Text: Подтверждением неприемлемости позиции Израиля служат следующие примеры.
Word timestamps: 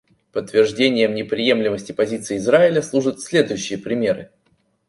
Подтверждением 0.31 1.13
неприемлемости 1.13 1.91
позиции 1.91 2.37
Израиля 2.37 2.81
служат 2.81 3.19
следующие 3.21 3.77
примеры. 3.77 4.31